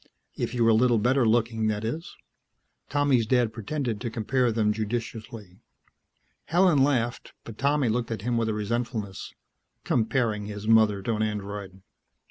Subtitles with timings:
[0.35, 2.15] If you were a little better looking, that is."
[2.89, 5.59] Tommy's dad pretended to compare them judicially.
[6.45, 9.35] Helen laughed, but Tommy looked at him with a resentfulness.
[9.83, 11.83] Comparing his mother to an Android....